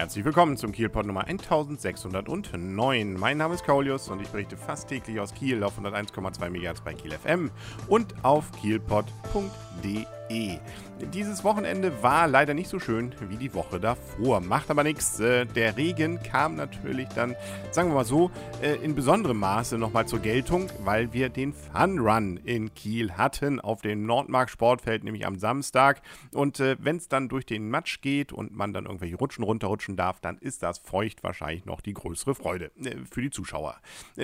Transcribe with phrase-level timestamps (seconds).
[0.00, 3.18] Herzlich willkommen zum Kielpot Nummer 1609.
[3.18, 6.94] Mein Name ist Kaulius und ich berichte fast täglich aus Kiel auf 101,2 MHz bei
[6.94, 7.50] Kiel FM
[7.86, 8.50] und auf
[10.30, 10.58] kielpot.de.
[11.14, 14.40] Dieses Wochenende war leider nicht so schön wie die Woche davor.
[14.40, 15.18] Macht aber nichts.
[15.18, 17.34] Äh, der Regen kam natürlich dann,
[17.70, 18.30] sagen wir mal so,
[18.62, 23.60] äh, in besonderem Maße nochmal zur Geltung, weil wir den Fun Run in Kiel hatten
[23.60, 26.02] auf dem Nordmark Sportfeld, nämlich am Samstag.
[26.32, 29.96] Und äh, wenn es dann durch den Matsch geht und man dann irgendwelche Rutschen runterrutschen
[29.96, 32.70] darf, dann ist das feucht wahrscheinlich noch die größere Freude
[33.10, 33.76] für die Zuschauer.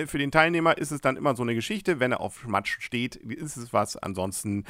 [0.05, 3.15] Für den Teilnehmer ist es dann immer so eine Geschichte, wenn er auf Matsch steht,
[3.15, 3.97] ist es was.
[3.97, 4.63] Ansonsten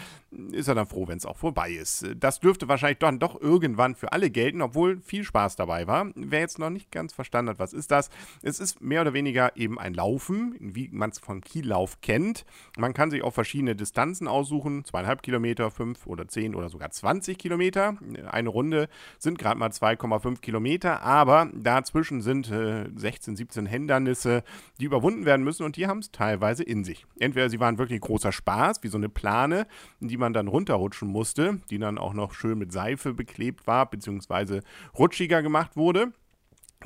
[0.52, 2.06] ist er dann froh, wenn es auch vorbei ist.
[2.18, 6.12] Das dürfte wahrscheinlich dann doch irgendwann für alle gelten, obwohl viel Spaß dabei war.
[6.16, 8.10] Wer jetzt noch nicht ganz verstanden hat, was ist das?
[8.42, 12.46] Es ist mehr oder weniger eben ein Laufen, wie man es vom Kiellauf kennt.
[12.78, 17.38] Man kann sich auch verschiedene Distanzen aussuchen, zweieinhalb Kilometer, fünf oder zehn oder sogar 20
[17.38, 17.98] Kilometer.
[18.30, 18.90] Eine Runde
[19.20, 24.44] sind gerade mal 2,5 Kilometer, aber dazwischen sind äh, 16, 17 Hindernisse,
[24.80, 27.06] die überwunden werden müssen und die haben es teilweise in sich.
[27.20, 29.68] Entweder sie waren wirklich großer Spaß, wie so eine Plane,
[30.00, 34.62] die man dann runterrutschen musste, die dann auch noch schön mit Seife beklebt war, beziehungsweise
[35.00, 36.14] rutschiger gemacht wurde.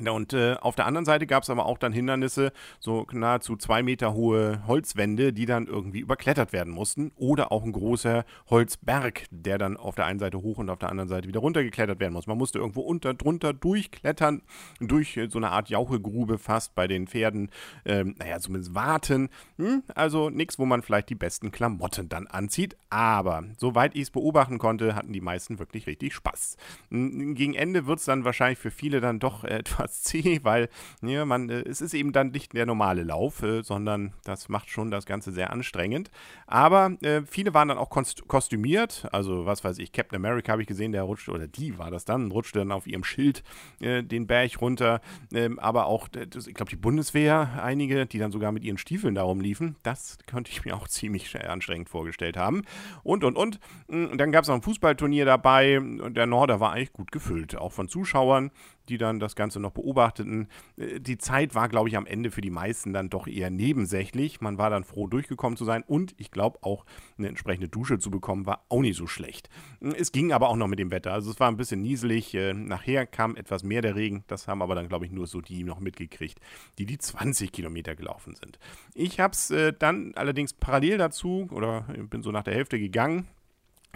[0.08, 3.82] Und äh, auf der anderen Seite gab es aber auch dann Hindernisse, so nahezu zwei
[3.82, 7.12] Meter hohe Holzwände, die dann irgendwie überklettert werden mussten.
[7.16, 10.90] Oder auch ein großer Holzberg, der dann auf der einen Seite hoch und auf der
[10.90, 12.26] anderen Seite wieder runtergeklettert werden muss.
[12.26, 14.42] Man musste irgendwo unter, drunter durchklettern,
[14.80, 17.50] durch äh, so eine Art Jauchegrube fast bei den Pferden,
[17.84, 19.28] ähm, naja, zumindest warten.
[19.58, 19.82] Hm?
[19.94, 22.76] Also nichts, wo man vielleicht die besten Klamotten dann anzieht.
[22.90, 26.56] Aber soweit ich es beobachten konnte, hatten die meisten wirklich richtig Spaß.
[26.90, 30.68] Hm, gegen Ende wird es dann wahrscheinlich für viele dann doch etwas etwas zäh, weil
[31.02, 34.70] ja, man, äh, es ist eben dann nicht der normale Lauf, äh, sondern das macht
[34.70, 36.10] schon das Ganze sehr anstrengend.
[36.46, 40.68] Aber äh, viele waren dann auch kostümiert, also was weiß ich, Captain America habe ich
[40.68, 43.42] gesehen, der rutschte, oder die war das dann, rutschte dann auf ihrem Schild
[43.80, 45.00] äh, den Berg runter.
[45.32, 49.14] Ähm, aber auch, das, ich glaube, die Bundeswehr, einige, die dann sogar mit ihren Stiefeln
[49.14, 52.62] darum liefen, das könnte ich mir auch ziemlich anstrengend vorgestellt haben.
[53.02, 53.60] Und, und, und.
[53.86, 57.12] Und hm, dann gab es noch ein Fußballturnier dabei und der Norder war eigentlich gut
[57.12, 58.50] gefüllt, auch von Zuschauern
[58.88, 60.48] die dann das Ganze noch beobachteten.
[60.76, 64.40] Äh, die Zeit war, glaube ich, am Ende für die meisten dann doch eher nebensächlich.
[64.40, 66.84] Man war dann froh, durchgekommen zu sein und ich glaube auch
[67.18, 69.48] eine entsprechende Dusche zu bekommen, war auch nicht so schlecht.
[69.80, 71.12] Es ging aber auch noch mit dem Wetter.
[71.12, 72.34] Also es war ein bisschen nieselig.
[72.34, 74.24] Äh, nachher kam etwas mehr der Regen.
[74.26, 76.40] Das haben aber dann, glaube ich, nur so die noch mitgekriegt,
[76.78, 78.58] die die 20 Kilometer gelaufen sind.
[78.94, 83.28] Ich habe es äh, dann allerdings parallel dazu oder bin so nach der Hälfte gegangen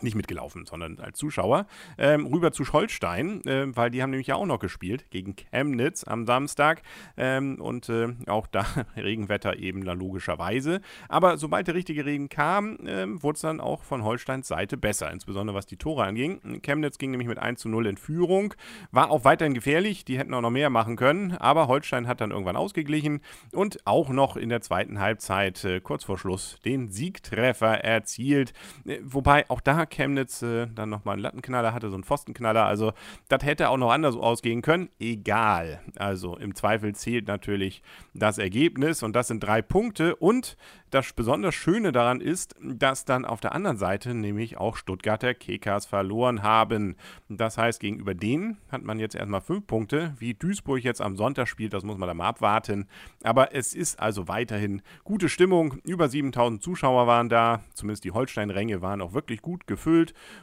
[0.03, 1.67] nicht mitgelaufen, sondern als Zuschauer,
[1.99, 6.05] ähm, rüber zu Scholstein, äh, weil die haben nämlich ja auch noch gespielt gegen Chemnitz
[6.05, 6.83] am Samstag
[7.17, 10.81] ähm, und äh, auch da Regenwetter eben dann logischerweise.
[11.09, 15.11] Aber sobald der richtige Regen kam, äh, wurde es dann auch von Holsteins Seite besser,
[15.11, 16.61] insbesondere was die Tore anging.
[16.63, 18.55] Chemnitz ging nämlich mit 1 zu 0 in Führung,
[18.91, 22.31] war auch weiterhin gefährlich, die hätten auch noch mehr machen können, aber Holstein hat dann
[22.31, 23.21] irgendwann ausgeglichen
[23.53, 28.53] und auch noch in der zweiten Halbzeit, äh, kurz vor Schluss, den Siegtreffer erzielt,
[28.85, 32.67] äh, wobei auch da Chemnitz äh, dann nochmal einen Lattenknaller hatte, so einen Pfostenknaller.
[32.67, 32.93] Also,
[33.29, 34.89] das hätte auch noch anders ausgehen können.
[34.99, 35.81] Egal.
[35.97, 37.83] Also, im Zweifel zählt natürlich
[38.15, 40.17] das Ergebnis und das sind drei Punkte.
[40.17, 40.57] Und
[40.91, 45.85] das besonders Schöne daran ist, dass dann auf der anderen Seite nämlich auch Stuttgarter Kekas
[45.85, 46.97] verloren haben.
[47.29, 50.15] Das heißt, gegenüber denen hat man jetzt erstmal fünf Punkte.
[50.19, 52.87] Wie Duisburg jetzt am Sonntag spielt, das muss man dann mal abwarten.
[53.25, 55.79] Aber es ist also weiterhin gute Stimmung.
[55.85, 57.63] Über 7000 Zuschauer waren da.
[57.75, 59.76] Zumindest die Holstein-Ränge waren auch wirklich gut gefüllt.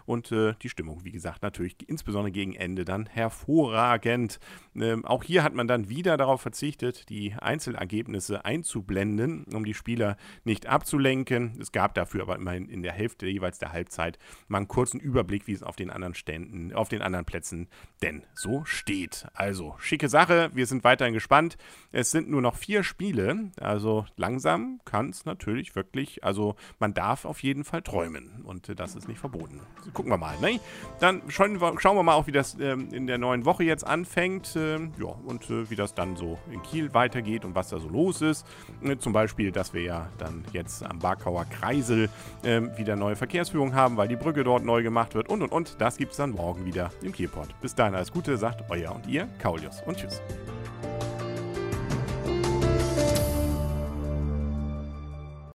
[0.05, 4.39] Und äh, die Stimmung, wie gesagt, natürlich insbesondere gegen Ende dann hervorragend.
[4.75, 10.17] Ähm, auch hier hat man dann wieder darauf verzichtet, die Einzelergebnisse einzublenden, um die Spieler
[10.43, 11.57] nicht abzulenken.
[11.59, 14.17] Es gab dafür aber immerhin in der Hälfte jeweils der Halbzeit
[14.47, 17.67] mal einen kurzen Überblick, wie es auf den anderen Ständen, auf den anderen Plätzen
[18.01, 19.27] denn so steht.
[19.33, 20.51] Also, schicke Sache.
[20.53, 21.57] Wir sind weiterhin gespannt.
[21.91, 23.51] Es sind nur noch vier Spiele.
[23.59, 28.43] Also langsam kann es natürlich wirklich, also man darf auf jeden Fall träumen.
[28.43, 29.61] Und das ist nicht verboten.
[29.93, 30.35] Gucken wir mal.
[30.41, 30.59] Ne?
[30.99, 33.87] Dann schauen wir, schauen wir mal auch, wie das ähm, in der neuen Woche jetzt
[33.87, 34.53] anfängt.
[34.57, 37.87] Ähm, ja, und äh, wie das dann so in Kiel weitergeht und was da so
[37.87, 38.45] los ist.
[38.83, 42.09] Äh, zum Beispiel, dass wir ja dann jetzt am Barkauer Kreisel
[42.43, 45.79] äh, wieder neue Verkehrsführung haben, weil die Brücke dort neu gemacht wird und und und.
[45.79, 47.59] Das gibt es dann morgen wieder im Kielport.
[47.61, 50.21] Bis dahin alles Gute, sagt euer und ihr, Kaulius und tschüss.